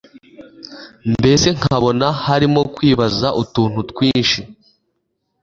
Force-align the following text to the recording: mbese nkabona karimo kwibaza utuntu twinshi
mbese 1.13 1.47
nkabona 1.57 2.07
karimo 2.23 2.61
kwibaza 2.75 3.27
utuntu 3.43 3.79
twinshi 3.91 4.41